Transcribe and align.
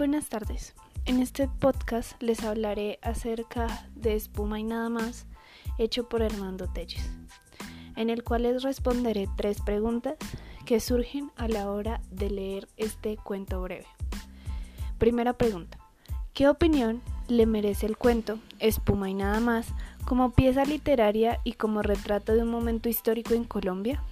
Buenas 0.00 0.30
tardes. 0.30 0.74
En 1.04 1.20
este 1.20 1.46
podcast 1.46 2.12
les 2.22 2.42
hablaré 2.42 2.98
acerca 3.02 3.86
de 3.94 4.14
Espuma 4.14 4.58
y 4.58 4.64
nada 4.64 4.88
más, 4.88 5.26
hecho 5.76 6.08
por 6.08 6.22
Hernando 6.22 6.68
Telles, 6.68 7.06
en 7.96 8.08
el 8.08 8.24
cual 8.24 8.44
les 8.44 8.62
responderé 8.62 9.28
tres 9.36 9.60
preguntas 9.60 10.14
que 10.64 10.80
surgen 10.80 11.30
a 11.36 11.48
la 11.48 11.70
hora 11.70 12.00
de 12.10 12.30
leer 12.30 12.66
este 12.78 13.18
cuento 13.18 13.60
breve. 13.60 13.84
Primera 14.96 15.34
pregunta. 15.34 15.76
¿Qué 16.32 16.48
opinión 16.48 17.02
le 17.28 17.44
merece 17.44 17.84
el 17.84 17.98
cuento 17.98 18.38
Espuma 18.58 19.10
y 19.10 19.14
nada 19.14 19.40
más 19.40 19.66
como 20.06 20.30
pieza 20.30 20.64
literaria 20.64 21.40
y 21.44 21.52
como 21.52 21.82
retrato 21.82 22.32
de 22.32 22.40
un 22.40 22.48
momento 22.48 22.88
histórico 22.88 23.34
en 23.34 23.44
Colombia? 23.44 24.02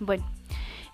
Bueno, 0.00 0.24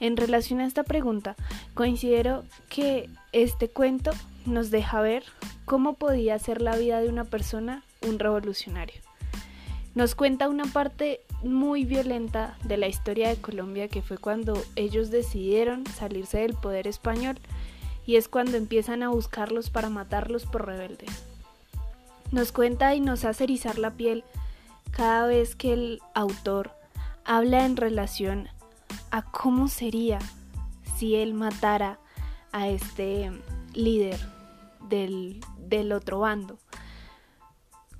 en 0.07 0.19
relación 0.19 0.61
a 0.61 0.67
esta 0.67 0.83
pregunta, 0.83 1.35
considero 1.73 2.45
que 2.69 3.09
este 3.33 3.71
cuento 3.71 4.11
nos 4.45 4.71
deja 4.71 5.01
ver 5.01 5.25
cómo 5.65 5.95
podía 5.95 6.39
ser 6.39 6.61
la 6.61 6.77
vida 6.77 7.01
de 7.01 7.09
una 7.09 7.25
persona 7.25 7.85
un 8.07 8.19
revolucionario. 8.19 9.01
Nos 9.95 10.15
cuenta 10.15 10.51
una 10.51 10.67
parte 10.67 11.21
muy 11.43 11.87
violenta 11.87 12.59
de 12.65 12.77
la 12.77 12.87
historia 12.87 13.31
de 13.31 13.37
Colombia 13.37 13.89
que 13.89 14.03
fue 14.03 14.19
cuando 14.19 14.63
ellos 14.77 15.11
decidieron 15.11 15.87
salirse 15.87 16.39
del 16.39 16.53
poder 16.53 16.87
español 16.87 17.39
y 18.05 18.17
es 18.17 18.29
cuando 18.29 18.59
empiezan 18.59 19.03
a 19.03 19.09
buscarlos 19.09 19.71
para 19.71 19.89
matarlos 19.89 20.45
por 20.45 20.67
rebeldes. 20.67 21.25
Nos 22.31 22.53
cuenta 22.53 22.95
y 22.95 23.01
nos 23.01 23.25
hace 23.25 23.45
erizar 23.45 23.79
la 23.79 23.93
piel 23.93 24.23
cada 24.91 25.27
vez 25.27 25.57
que 25.57 25.73
el 25.73 26.03
autor 26.13 26.73
habla 27.25 27.65
en 27.65 27.79
relación 27.79 28.49
a 29.15 29.23
cómo 29.23 29.69
sería 29.69 30.19
si 30.97 31.15
él 31.15 31.35
matara 31.35 32.01
a 32.51 32.69
este 32.69 33.31
líder 33.73 34.19
del, 34.89 35.39
del 35.57 35.93
otro 35.93 36.19
bando. 36.19 36.59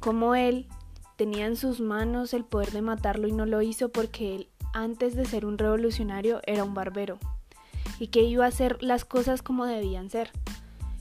Como 0.01 0.35
él 0.35 0.67
tenía 1.15 1.47
en 1.47 1.55
sus 1.55 1.81
manos 1.81 2.35
el 2.35 2.45
poder 2.45 2.73
de 2.73 2.83
matarlo 2.83 3.29
y 3.29 3.33
no 3.33 3.47
lo 3.47 3.63
hizo 3.63 3.91
porque 3.91 4.35
él, 4.35 4.49
antes 4.73 5.15
de 5.15 5.25
ser 5.25 5.47
un 5.47 5.57
revolucionario, 5.57 6.41
era 6.47 6.65
un 6.65 6.75
barbero 6.75 7.21
y 8.01 8.09
que 8.09 8.23
iba 8.23 8.45
a 8.45 8.49
hacer 8.49 8.83
las 8.83 9.05
cosas 9.05 9.41
como 9.41 9.67
debían 9.67 10.11
ser. 10.11 10.33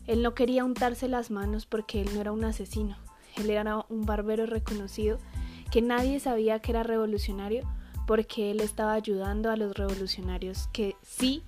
Él 0.05 0.21
no 0.21 0.35
quería 0.35 0.63
untarse 0.63 1.07
las 1.07 1.31
manos 1.31 1.65
porque 1.65 2.01
él 2.01 2.11
no 2.13 2.21
era 2.21 2.31
un 2.31 2.43
asesino, 2.43 2.97
él 3.35 3.49
era 3.49 3.83
un 3.89 4.05
barbero 4.05 4.45
reconocido 4.45 5.17
que 5.71 5.81
nadie 5.81 6.19
sabía 6.19 6.59
que 6.59 6.69
era 6.69 6.83
revolucionario 6.83 7.67
porque 8.05 8.51
él 8.51 8.59
estaba 8.59 8.93
ayudando 8.93 9.49
a 9.49 9.55
los 9.55 9.75
revolucionarios 9.75 10.67
que 10.73 10.95
sí 11.01 11.43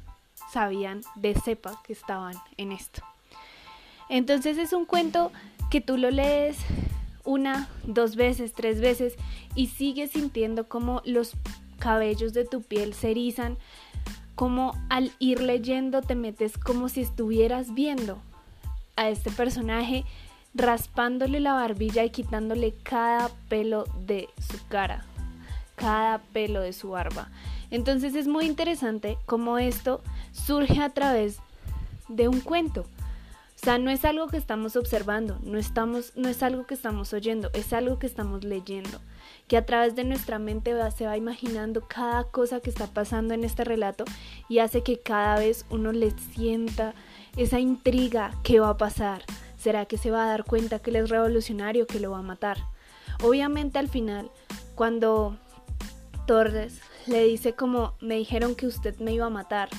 sabían 0.51 1.01
de 1.15 1.35
cepa 1.35 1.81
que 1.85 1.93
estaban 1.93 2.35
en 2.57 2.71
esto. 2.71 3.01
Entonces 4.09 4.57
es 4.57 4.73
un 4.73 4.85
cuento 4.85 5.31
que 5.69 5.81
tú 5.81 5.97
lo 5.97 6.11
lees 6.11 6.57
una, 7.23 7.67
dos 7.83 8.15
veces, 8.15 8.53
tres 8.53 8.79
veces 8.79 9.15
y 9.55 9.67
sigues 9.67 10.11
sintiendo 10.11 10.67
como 10.67 11.01
los 11.05 11.33
cabellos 11.79 12.33
de 12.33 12.45
tu 12.45 12.61
piel 12.61 12.93
se 12.93 13.11
erizan, 13.11 13.57
como 14.35 14.73
al 14.89 15.11
ir 15.19 15.41
leyendo 15.41 16.01
te 16.01 16.15
metes 16.15 16.57
como 16.57 16.87
si 16.87 17.01
estuvieras 17.01 17.73
viendo 17.73 18.19
a 18.95 19.09
este 19.09 19.31
personaje 19.31 20.05
raspándole 20.53 21.39
la 21.39 21.53
barbilla 21.53 22.03
y 22.03 22.11
quitándole 22.11 22.73
cada 22.83 23.29
pelo 23.49 23.85
de 24.05 24.29
su 24.39 24.65
cara 24.67 25.05
cada 25.75 26.19
pelo 26.19 26.61
de 26.61 26.73
su 26.73 26.89
barba. 26.89 27.29
Entonces 27.71 28.15
es 28.15 28.27
muy 28.27 28.45
interesante 28.45 29.17
cómo 29.25 29.57
esto 29.57 30.01
surge 30.31 30.81
a 30.81 30.89
través 30.89 31.39
de 32.07 32.27
un 32.27 32.41
cuento. 32.41 32.85
O 33.55 33.65
sea, 33.65 33.77
no 33.79 33.89
es 33.89 34.05
algo 34.05 34.27
que 34.27 34.37
estamos 34.37 34.75
observando, 34.75 35.39
no, 35.41 35.57
estamos, 35.57 36.11
no 36.15 36.29
es 36.29 36.43
algo 36.43 36.67
que 36.67 36.73
estamos 36.73 37.13
oyendo, 37.13 37.49
es 37.53 37.73
algo 37.73 37.97
que 37.97 38.05
estamos 38.05 38.43
leyendo, 38.43 38.99
que 39.47 39.57
a 39.57 39.65
través 39.65 39.95
de 39.95 40.03
nuestra 40.03 40.37
mente 40.39 40.73
se 40.95 41.07
va 41.07 41.17
imaginando 41.17 41.81
cada 41.87 42.25
cosa 42.25 42.59
que 42.59 42.69
está 42.69 42.87
pasando 42.87 43.33
en 43.33 43.43
este 43.43 43.63
relato 43.63 44.05
y 44.49 44.59
hace 44.59 44.83
que 44.83 44.99
cada 44.99 45.39
vez 45.39 45.65
uno 45.69 45.93
le 45.93 46.11
sienta 46.35 46.93
esa 47.37 47.59
intriga 47.59 48.31
que 48.43 48.59
va 48.59 48.69
a 48.69 48.77
pasar. 48.77 49.23
¿Será 49.57 49.85
que 49.85 49.97
se 49.97 50.11
va 50.11 50.25
a 50.25 50.27
dar 50.27 50.43
cuenta 50.43 50.77
que 50.77 50.91
él 50.91 50.97
es 50.97 51.09
revolucionario, 51.09 51.87
que 51.87 51.99
lo 51.99 52.11
va 52.11 52.19
a 52.19 52.23
matar? 52.23 52.57
Obviamente 53.23 53.79
al 53.79 53.87
final, 53.87 54.29
cuando 54.75 55.37
Torres 56.25 56.81
le 57.07 57.23
dice 57.23 57.53
como 57.53 57.93
me 58.01 58.15
dijeron 58.15 58.55
que 58.55 58.67
usted 58.67 58.97
me 58.99 59.13
iba 59.13 59.27
a 59.27 59.29
matar, 59.29 59.69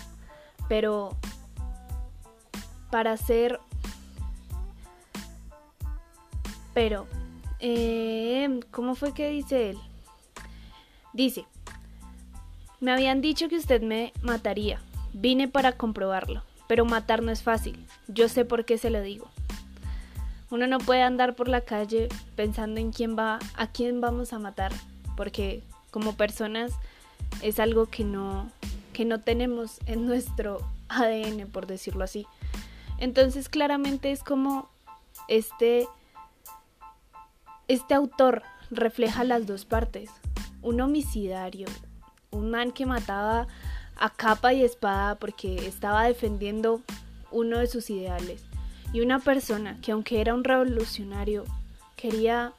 pero 0.69 1.17
para 2.91 3.13
hacer... 3.13 3.61
Pero, 6.73 7.07
eh, 7.59 8.61
¿cómo 8.71 8.95
fue 8.95 9.15
que 9.15 9.31
dice 9.31 9.71
él? 9.71 9.79
Dice, 11.15 11.47
me 12.81 12.93
habían 12.93 13.23
dicho 13.23 13.49
que 13.49 13.57
usted 13.57 13.81
me 13.81 14.13
mataría. 14.21 14.81
Vine 15.15 15.49
para 15.49 15.73
comprobarlo, 15.73 16.43
pero 16.69 16.85
matar 16.85 17.23
no 17.23 17.33
es 17.33 17.43
fácil. 17.43 17.83
Yo 18.09 18.29
sé 18.29 18.45
por 18.45 18.67
qué 18.67 18.77
se 18.77 18.91
lo 18.91 19.01
digo. 19.01 19.29
Uno 20.51 20.67
no 20.67 20.79
puede 20.79 21.03
andar 21.03 21.35
por 21.35 21.49
la 21.49 21.63
calle 21.63 22.09
pensando 22.37 22.79
en 22.79 22.93
quién 22.93 23.17
va, 23.19 23.39
a 23.57 23.67
quién 23.69 24.03
vamos 24.03 24.35
a 24.35 24.39
matar, 24.39 24.73
porque 25.17 25.63
como 25.97 26.15
personas 26.15 26.73
es 27.41 27.59
algo 27.59 27.87
que 27.87 28.05
no, 28.05 28.51
que 28.93 29.07
no 29.07 29.23
tenemos 29.23 29.79
en 29.87 30.05
nuestro 30.05 30.61
ADN, 30.91 31.47
por 31.51 31.67
decirlo 31.67 32.05
así. 32.05 32.27
Entonces 32.99 33.49
claramente 33.49 34.13
es 34.13 34.23
como 34.23 34.69
este, 35.27 35.89
este 37.67 37.95
autor 37.95 38.43
refleja 38.71 39.25
las 39.25 39.47
dos 39.47 39.65
partes. 39.65 40.11
Un 40.61 40.83
homicidario, 40.83 41.67
un 42.31 42.51
man 42.51 42.73
que 42.73 42.85
mataba 42.85 43.47
a 43.97 44.11
capa 44.11 44.53
y 44.53 44.65
espada 44.65 45.15
porque 45.15 45.67
estaba 45.67 46.05
defendiendo 46.05 46.83
uno 47.31 47.59
de 47.59 47.69
sus 47.69 47.89
ideales. 47.89 48.45
Y 48.93 49.01
una 49.01 49.19
persona 49.19 49.79
que 49.81 49.93
aunque 49.93 50.21
era 50.21 50.35
un 50.35 50.45
revolucionario, 50.45 51.45
quería 51.97 52.53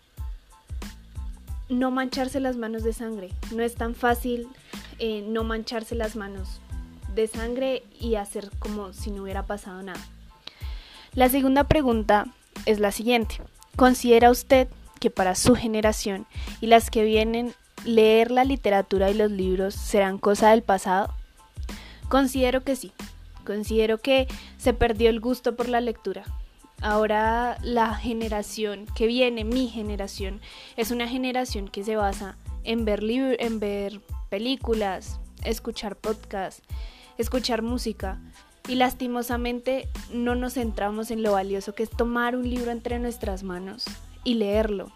no 1.69 1.91
mancharse 1.91 2.39
las 2.39 2.57
manos 2.57 2.83
de 2.83 2.94
sangre. 2.94 3.29
No 3.53 3.63
es 3.63 3.75
tan 3.75 3.95
fácil 3.95 4.47
eh, 5.00 5.23
no 5.28 5.44
mancharse 5.44 5.95
las 5.95 6.16
manos 6.16 6.61
de 7.13 7.28
sangre 7.28 7.83
y 8.00 8.16
hacer 8.16 8.51
como 8.59 8.94
si 8.94 9.11
no 9.11 9.23
hubiera 9.23 9.44
pasado 9.44 9.81
nada. 9.81 10.00
La 11.13 11.29
segunda 11.29 11.66
pregunta 11.66 12.27
es 12.66 12.79
la 12.79 12.91
siguiente. 12.91 13.41
¿Considera 13.75 14.31
usted 14.31 14.67
que 15.00 15.09
para 15.09 15.35
su 15.35 15.56
generación 15.56 16.25
y 16.61 16.67
las 16.67 16.89
que 16.89 17.03
vienen 17.03 17.53
leer 17.85 18.31
la 18.31 18.44
literatura 18.44 19.09
y 19.09 19.13
los 19.13 19.31
libros 19.31 19.73
serán 19.73 20.17
cosa 20.17 20.51
del 20.51 20.63
pasado? 20.63 21.13
Considero 22.09 22.63
que 22.63 22.75
sí. 22.75 22.91
Considero 23.45 24.00
que 24.00 24.27
se 24.57 24.73
perdió 24.73 25.09
el 25.09 25.19
gusto 25.19 25.56
por 25.56 25.69
la 25.69 25.81
lectura. 25.81 26.23
Ahora 26.81 27.57
la 27.63 27.95
generación 27.95 28.85
que 28.95 29.07
viene, 29.07 29.43
mi 29.43 29.67
generación, 29.67 30.41
es 30.75 30.91
una 30.91 31.07
generación 31.07 31.67
que 31.69 31.83
se 31.83 31.95
basa 31.95 32.38
en 32.63 32.85
ver, 32.85 33.03
en 33.39 33.59
ver 33.59 34.01
películas, 34.29 35.19
escuchar 35.43 35.95
podcasts, 35.95 36.61
escuchar 37.17 37.63
música 37.63 38.19
y 38.67 38.75
lastimosamente 38.75 39.88
no 40.13 40.35
nos 40.35 40.53
centramos 40.53 41.09
en 41.09 41.23
lo 41.23 41.31
valioso 41.31 41.73
que 41.73 41.83
es 41.83 41.89
tomar 41.89 42.35
un 42.35 42.47
libro 42.47 42.69
entre 42.69 42.99
nuestras 42.99 43.41
manos 43.41 43.85
y 44.23 44.35
leerlo. 44.35 44.91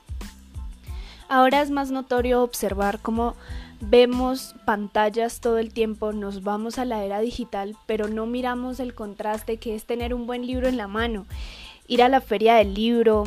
Ahora 1.29 1.61
es 1.61 1.71
más 1.71 1.89
notorio 1.89 2.43
observar 2.43 2.99
cómo 2.99 3.35
vemos 3.79 4.53
pantallas 4.65 5.39
todo 5.39 5.57
el 5.57 5.73
tiempo, 5.73 6.11
nos 6.11 6.43
vamos 6.43 6.77
a 6.77 6.85
la 6.85 7.03
era 7.03 7.21
digital, 7.21 7.75
pero 7.87 8.07
no 8.07 8.27
miramos 8.27 8.79
el 8.79 8.93
contraste 8.93 9.57
que 9.57 9.73
es 9.73 9.85
tener 9.85 10.13
un 10.13 10.27
buen 10.27 10.45
libro 10.45 10.67
en 10.67 10.77
la 10.77 10.87
mano 10.87 11.25
ir 11.91 12.01
a 12.01 12.07
la 12.07 12.21
feria 12.21 12.55
del 12.55 12.73
libro, 12.73 13.25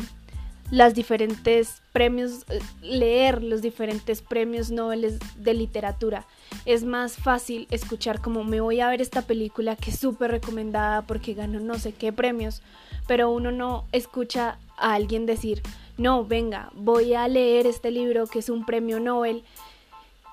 las 0.71 0.95
diferentes 0.95 1.83
premios, 1.93 2.45
eh, 2.49 2.59
leer 2.81 3.43
los 3.43 3.61
diferentes 3.61 4.23
premios 4.23 4.71
Nobel 4.71 5.19
de 5.37 5.53
literatura. 5.53 6.25
Es 6.65 6.83
más 6.83 7.15
fácil 7.15 7.67
escuchar 7.69 8.21
como 8.21 8.43
me 8.43 8.61
voy 8.61 8.79
a 8.79 8.89
ver 8.89 9.03
esta 9.03 9.21
película 9.21 9.75
que 9.75 9.91
es 9.91 9.99
súper 9.99 10.31
recomendada 10.31 11.03
porque 11.03 11.35
ganó 11.35 11.59
no 11.59 11.77
sé 11.77 11.93
qué 11.93 12.11
premios, 12.11 12.63
pero 13.05 13.29
uno 13.29 13.51
no 13.51 13.85
escucha 13.91 14.57
a 14.77 14.95
alguien 14.95 15.27
decir, 15.27 15.61
no, 15.99 16.25
venga, 16.25 16.71
voy 16.73 17.13
a 17.13 17.27
leer 17.27 17.67
este 17.67 17.91
libro 17.91 18.25
que 18.25 18.39
es 18.39 18.49
un 18.49 18.65
premio 18.65 18.99
Nobel, 18.99 19.43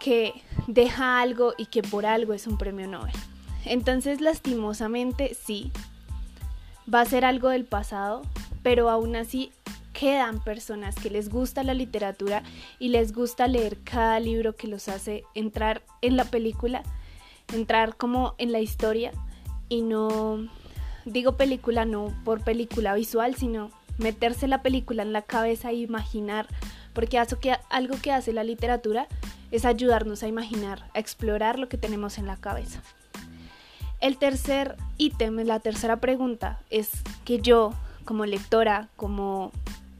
que 0.01 0.33
deja 0.69 1.21
algo 1.21 1.53
y 1.59 1.67
que 1.67 1.83
por 1.83 2.07
algo 2.07 2.33
es 2.33 2.47
un 2.47 2.57
premio 2.57 2.89
Nobel. 2.89 3.13
Entonces, 3.67 4.23
lastimosamente, 4.23 5.35
sí, 5.35 5.71
va 6.93 7.01
a 7.01 7.07
ser 7.07 7.25
algo 7.25 7.49
del 7.49 7.65
pasado, 7.65 8.23
pero 8.63 8.91
aún 8.91 9.17
así 9.17 9.53
quedan 9.93 10.43
personas 10.43 10.95
que 10.97 11.11
les 11.11 11.29
gusta 11.29 11.63
la 11.63 11.75
literatura 11.75 12.43
y 12.79 12.89
les 12.89 13.13
gusta 13.13 13.47
leer 13.47 13.79
cada 13.85 14.19
libro 14.21 14.57
que 14.57 14.69
los 14.69 14.89
hace 14.89 15.25
entrar 15.35 15.83
en 16.01 16.17
la 16.17 16.25
película, 16.25 16.83
entrar 17.53 17.97
como 17.97 18.35
en 18.39 18.53
la 18.53 18.61
historia 18.61 19.13
y 19.69 19.83
no 19.83 20.49
digo 21.05 21.37
película 21.37 21.85
no 21.85 22.15
por 22.25 22.43
película 22.43 22.95
visual, 22.95 23.35
sino 23.37 23.71
meterse 23.99 24.49
la 24.49 24.63
película 24.63 25.03
en 25.03 25.13
la 25.13 25.23
cabeza 25.23 25.71
e 25.71 25.77
imaginar, 25.77 26.47
porque 26.95 27.19
algo 27.71 27.97
que 28.03 28.13
hace 28.13 28.33
la 28.33 28.45
literatura 28.45 29.07
es 29.51 29.65
ayudarnos 29.65 30.23
a 30.23 30.29
imaginar, 30.29 30.91
a 30.95 30.99
explorar 30.99 31.59
lo 31.59 31.69
que 31.69 31.79
tenemos 31.79 32.19
en 32.19 32.27
la 32.27 32.37
cabeza. 32.37 32.83
El 34.03 34.17
tercer 34.17 34.77
ítem, 34.99 35.37
la 35.47 35.61
tercera 35.61 35.99
pregunta, 35.99 36.59
es 36.71 36.91
que 37.25 37.39
yo, 37.39 37.73
como 38.05 38.27
lectora, 38.27 38.89
como 38.97 39.53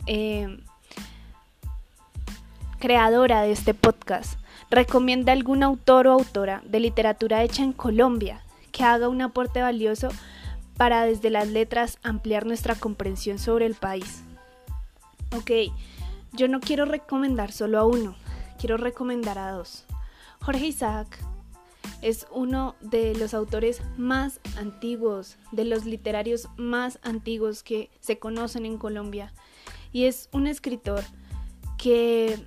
eh, 0.09 0.59
creadora 2.81 3.43
de 3.43 3.53
este 3.53 3.75
podcast, 3.75 4.41
recomienda 4.71 5.33
algún 5.33 5.63
autor 5.63 6.09
o 6.09 6.13
autora 6.15 6.63
de 6.65 6.81
literatura 6.81 7.45
hecha 7.45 7.63
en 7.63 7.73
Colombia 7.73 8.43
que 8.73 8.83
haga 8.83 9.09
un 9.09 9.23
aporte 9.23 9.63
valioso 9.63 10.09
para 10.77 11.05
desde 11.05 11.31
las 11.31 11.47
letras 11.47 12.01
ampliar 12.03 12.45
nuestra 12.45 12.75
comprensión 12.75 13.39
sobre 13.39 13.67
el 13.67 13.77
país. 13.77 14.25
Ok, 15.37 15.53
yo 16.33 16.49
no 16.49 16.59
quiero 16.59 16.87
recomendar 16.87 17.53
solo 17.53 17.79
a 17.79 17.85
uno, 17.85 18.17
quiero 18.59 18.79
recomendar 18.79 19.39
a 19.39 19.53
dos. 19.53 19.85
Jorge 20.41 20.67
Isaac 20.67 21.25
es 22.01 22.27
uno 22.33 22.75
de 22.81 23.15
los 23.15 23.35
autores 23.35 23.83
más 23.97 24.41
antiguos, 24.57 25.37
de 25.53 25.65
los 25.65 25.85
literarios 25.85 26.49
más 26.57 26.99
antiguos 27.03 27.63
que 27.63 27.91
se 28.01 28.19
conocen 28.19 28.67
en 28.67 28.79
Colombia. 28.79 29.33
Y 29.93 30.05
es 30.05 30.29
un 30.33 30.47
escritor 30.47 31.03
que 31.79 32.45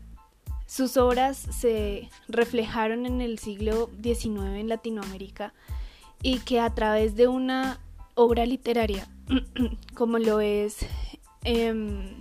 sus 0.66 0.98
obras 0.98 1.38
se 1.38 2.10
reflejaron 2.28 3.06
en 3.06 3.22
el 3.22 3.40
siglo 3.40 3.90
XIX 4.02 4.56
en 4.56 4.70
Latinoamérica 4.70 5.54
y 6.22 6.40
que 6.40 6.60
a 6.60 6.74
través 6.74 7.16
de 7.16 7.28
una 7.28 7.80
obra 8.16 8.46
literaria 8.46 9.08
como 9.94 10.18
lo 10.18 10.40
es 10.40 10.78
em, 11.44 12.18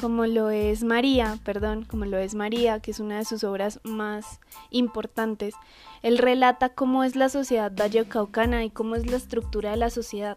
como 0.00 0.26
lo 0.26 0.50
es 0.50 0.82
María, 0.82 1.38
perdón, 1.44 1.84
como 1.84 2.04
lo 2.04 2.18
es 2.18 2.34
María, 2.34 2.80
que 2.80 2.90
es 2.90 3.00
una 3.00 3.18
de 3.18 3.24
sus 3.24 3.44
obras 3.44 3.80
más 3.84 4.40
importantes, 4.70 5.54
él 6.02 6.18
relata 6.18 6.70
cómo 6.70 7.04
es 7.04 7.16
la 7.16 7.28
sociedad 7.28 7.72
vallecaucana 7.74 8.64
y 8.64 8.70
cómo 8.70 8.96
es 8.96 9.06
la 9.06 9.16
estructura 9.16 9.70
de 9.70 9.76
la 9.76 9.90
sociedad, 9.90 10.36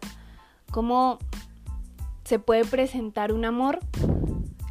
cómo 0.70 1.18
se 2.24 2.38
puede 2.38 2.64
presentar 2.64 3.32
un 3.32 3.44
amor 3.44 3.80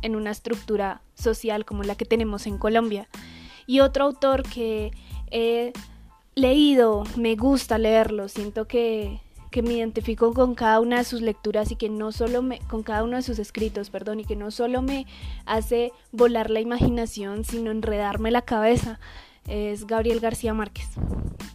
en 0.01 0.15
una 0.15 0.31
estructura 0.31 1.01
social 1.15 1.65
como 1.65 1.83
la 1.83 1.95
que 1.95 2.05
tenemos 2.05 2.47
en 2.47 2.57
Colombia. 2.57 3.07
Y 3.65 3.81
otro 3.81 4.05
autor 4.05 4.43
que 4.43 4.91
he 5.31 5.73
leído, 6.35 7.03
me 7.17 7.35
gusta 7.35 7.77
leerlo, 7.77 8.29
siento 8.29 8.67
que, 8.67 9.21
que 9.57 9.63
me 9.63 9.73
identifico 9.73 10.35
con 10.35 10.53
cada 10.53 10.79
una 10.79 10.97
de 10.97 11.03
sus 11.03 11.23
lecturas 11.23 11.71
y 11.71 11.77
que 11.77 11.89
no 11.89 12.11
solo 12.11 12.43
me, 12.43 12.59
con 12.69 12.83
cada 12.83 13.03
uno 13.03 13.15
de 13.15 13.23
sus 13.23 13.39
escritos, 13.39 13.89
perdón, 13.89 14.19
y 14.19 14.23
que 14.23 14.35
no 14.35 14.51
solo 14.51 14.83
me 14.83 15.07
hace 15.47 15.93
volar 16.11 16.51
la 16.51 16.59
imaginación, 16.59 17.43
sino 17.43 17.71
enredarme 17.71 18.29
la 18.29 18.43
cabeza, 18.43 18.99
es 19.47 19.87
Gabriel 19.87 20.19
García 20.19 20.53
Márquez. 20.53 20.85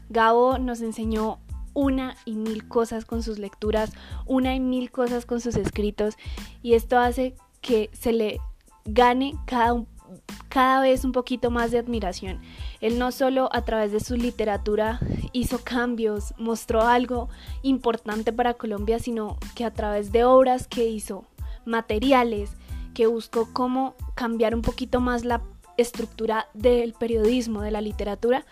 Gabo 0.08 0.58
nos 0.58 0.80
enseñó 0.80 1.38
una 1.74 2.16
y 2.24 2.32
mil 2.34 2.66
cosas 2.66 3.04
con 3.04 3.22
sus 3.22 3.38
lecturas, 3.38 3.92
una 4.26 4.56
y 4.56 4.58
mil 4.58 4.90
cosas 4.90 5.24
con 5.24 5.40
sus 5.40 5.54
escritos, 5.54 6.16
y 6.60 6.74
esto 6.74 6.98
hace 6.98 7.36
que 7.60 7.88
se 7.92 8.12
le 8.12 8.40
gane 8.84 9.36
cada, 9.46 9.80
cada 10.52 10.82
vez 10.82 11.02
un 11.06 11.12
poquito 11.12 11.50
más 11.50 11.70
de 11.70 11.78
admiración. 11.78 12.42
Él 12.82 12.98
no 12.98 13.10
solo 13.10 13.48
a 13.52 13.64
través 13.64 13.90
de 13.90 14.00
su 14.00 14.16
literatura 14.16 15.00
hizo 15.32 15.64
cambios, 15.64 16.34
mostró 16.36 16.82
algo 16.82 17.30
importante 17.62 18.34
para 18.34 18.52
Colombia, 18.52 18.98
sino 18.98 19.38
que 19.54 19.64
a 19.64 19.72
través 19.72 20.12
de 20.12 20.24
obras 20.24 20.68
que 20.68 20.84
hizo, 20.84 21.24
materiales, 21.64 22.50
que 22.92 23.06
buscó 23.06 23.48
cómo 23.54 23.94
cambiar 24.14 24.54
un 24.54 24.60
poquito 24.60 25.00
más 25.00 25.24
la 25.24 25.40
estructura 25.78 26.48
del 26.52 26.92
periodismo, 26.92 27.62
de 27.62 27.70
la 27.70 27.80
literatura, 27.80 28.44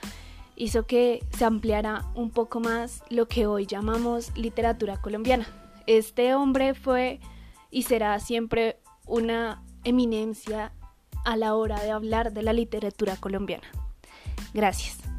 hizo 0.57 0.87
que 0.87 1.23
se 1.37 1.45
ampliara 1.45 2.07
un 2.15 2.31
poco 2.31 2.61
más 2.61 3.03
lo 3.11 3.29
que 3.29 3.47
hoy 3.47 3.67
llamamos 3.67 4.35
literatura 4.39 4.99
colombiana. 5.03 5.47
Este 5.87 6.35
hombre 6.35 6.73
fue 6.73 7.21
y 7.71 7.83
será 7.83 8.19
siempre 8.21 8.81
una 9.07 9.63
eminencia 9.85 10.73
a 11.25 11.37
la 11.37 11.55
hora 11.55 11.81
de 11.81 11.91
hablar 11.91 12.33
de 12.33 12.43
la 12.43 12.53
literatura 12.53 13.17
colombiana. 13.17 13.67
Gracias. 14.55 15.10